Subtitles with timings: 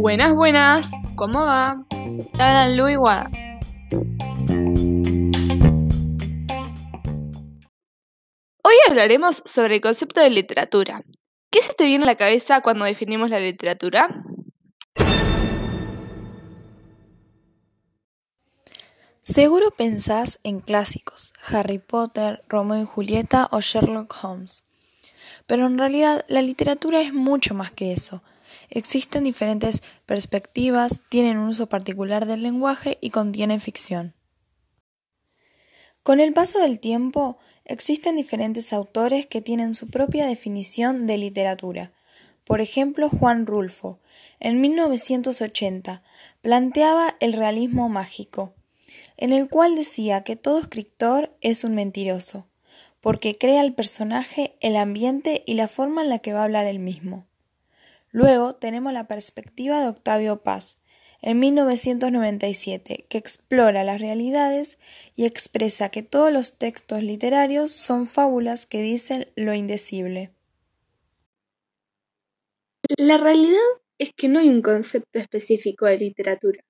[0.00, 1.84] Buenas, buenas, ¿cómo va?
[1.88, 3.30] Te hablan Guada.
[8.62, 11.02] Hoy hablaremos sobre el concepto de literatura.
[11.50, 14.24] ¿Qué se te viene a la cabeza cuando definimos la literatura?
[19.20, 24.69] Seguro pensás en clásicos, Harry Potter, Romeo y Julieta o Sherlock Holmes.
[25.50, 28.22] Pero en realidad la literatura es mucho más que eso.
[28.68, 34.14] Existen diferentes perspectivas, tienen un uso particular del lenguaje y contienen ficción.
[36.04, 41.90] Con el paso del tiempo, existen diferentes autores que tienen su propia definición de literatura.
[42.44, 43.98] Por ejemplo, Juan Rulfo,
[44.38, 46.04] en 1980,
[46.42, 48.54] planteaba el realismo mágico,
[49.16, 52.46] en el cual decía que todo escritor es un mentiroso,
[53.00, 56.66] porque crea el personaje, el ambiente y la forma en la que va a hablar
[56.66, 57.26] él mismo.
[58.12, 60.76] Luego tenemos la perspectiva de Octavio Paz,
[61.22, 64.78] en 1997, que explora las realidades
[65.14, 70.30] y expresa que todos los textos literarios son fábulas que dicen lo indecible.
[72.96, 73.58] La realidad
[73.98, 76.64] es que no hay un concepto específico de literatura,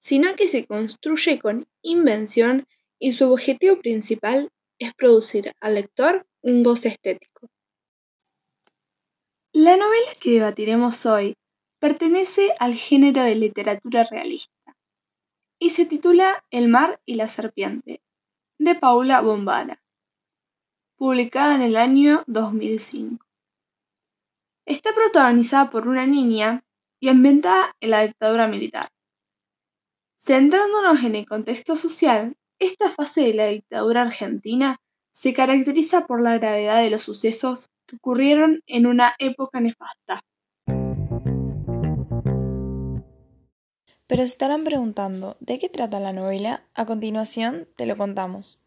[0.00, 2.66] sino que se construye con invención
[2.98, 7.48] y su objetivo principal es producir al lector un goce estético.
[9.52, 11.36] La novela que debatiremos hoy
[11.78, 14.76] pertenece al género de literatura realista
[15.58, 18.02] y se titula El mar y la serpiente,
[18.58, 19.82] de Paula Bombara,
[20.96, 23.24] publicada en el año 2005.
[24.66, 26.64] Está protagonizada por una niña
[27.00, 28.88] y ambientada en la dictadura militar.
[30.20, 34.78] Centrándonos en el contexto social, esta fase de la dictadura argentina
[35.12, 40.20] se caracteriza por la gravedad de los sucesos que ocurrieron en una época nefasta.
[44.08, 46.64] Pero se estarán preguntando, ¿de qué trata la novela?
[46.74, 48.60] A continuación te lo contamos.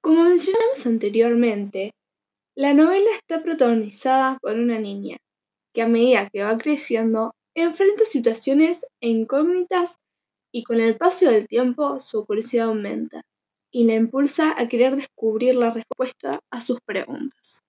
[0.00, 1.92] Como mencionamos anteriormente,
[2.56, 5.18] la novela está protagonizada por una niña
[5.72, 9.98] que a medida que va creciendo enfrenta situaciones e incógnitas
[10.52, 13.22] y con el paso del tiempo su curiosidad aumenta
[13.70, 17.64] y la impulsa a querer descubrir la respuesta a sus preguntas.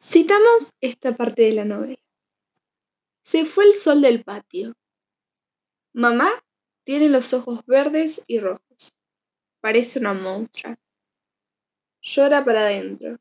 [0.00, 1.98] Citamos esta parte de la novela.
[3.24, 4.74] Se fue el sol del patio.
[5.92, 6.30] Mamá
[6.84, 8.92] tiene los ojos verdes y rojos.
[9.60, 10.78] Parece una monstrua.
[12.02, 13.18] Llora para adentro.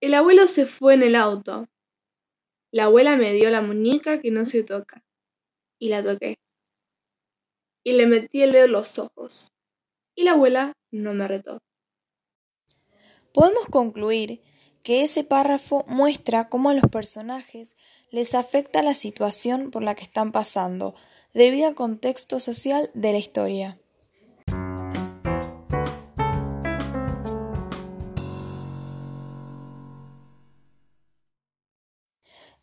[0.00, 1.66] El abuelo se fue en el auto.
[2.70, 5.02] La abuela me dio la muñeca que no se toca.
[5.78, 6.36] Y la toqué.
[7.84, 9.52] Y le metí el dedo en los ojos
[10.16, 11.58] y la abuela no me retó.
[13.32, 14.42] Podemos concluir
[14.82, 17.76] que ese párrafo muestra cómo a los personajes
[18.10, 20.94] les afecta la situación por la que están pasando,
[21.34, 23.78] debido al contexto social de la historia.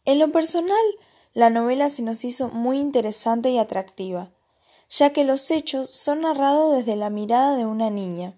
[0.06, 0.76] En lo personal,
[1.34, 4.32] la novela se nos hizo muy interesante y atractiva
[4.90, 8.38] ya que los hechos son narrados desde la mirada de una niña.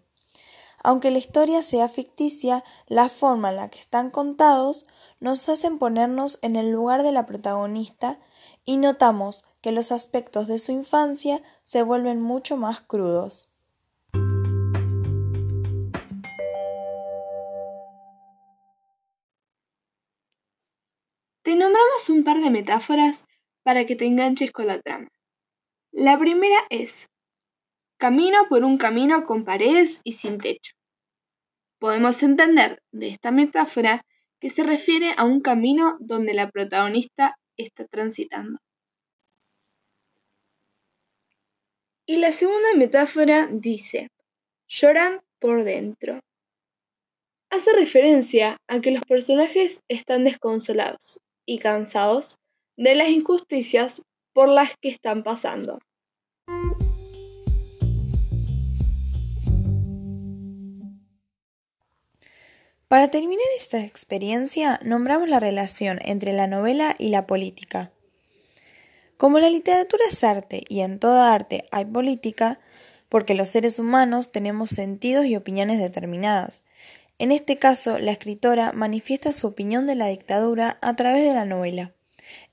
[0.84, 4.86] Aunque la historia sea ficticia, la forma en la que están contados
[5.20, 8.20] nos hacen ponernos en el lugar de la protagonista
[8.64, 13.50] y notamos que los aspectos de su infancia se vuelven mucho más crudos.
[22.10, 23.26] Un par de metáforas
[23.64, 25.08] para que te enganches con la trama.
[25.92, 27.08] La primera es:
[27.98, 30.74] camino por un camino con paredes y sin techo.
[31.80, 34.06] Podemos entender de esta metáfora
[34.40, 38.60] que se refiere a un camino donde la protagonista está transitando.
[42.06, 44.12] Y la segunda metáfora dice,
[44.68, 46.20] lloran por dentro.
[47.50, 52.38] Hace referencia a que los personajes están desconsolados y cansados
[52.78, 54.02] de las injusticias
[54.34, 55.80] por las que están pasando.
[62.88, 67.92] Para terminar esta experiencia, nombramos la relación entre la novela y la política.
[69.18, 72.60] Como la literatura es arte y en toda arte hay política,
[73.10, 76.64] porque los seres humanos tenemos sentidos y opiniones determinadas.
[77.18, 81.46] En este caso, la escritora manifiesta su opinión de la dictadura a través de la
[81.46, 81.94] novela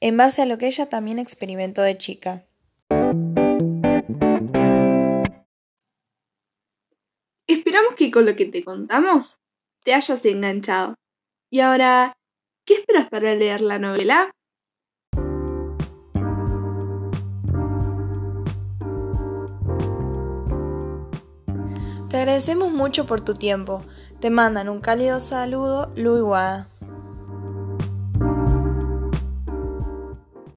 [0.00, 2.46] en base a lo que ella también experimentó de chica.
[7.48, 9.40] Esperamos que con lo que te contamos
[9.82, 10.94] te hayas enganchado.
[11.50, 12.12] Y ahora,
[12.64, 14.30] ¿qué esperas para leer la novela?
[22.08, 23.82] Te agradecemos mucho por tu tiempo.
[24.22, 26.71] Te mandan un cálido saludo, Lu Iguada.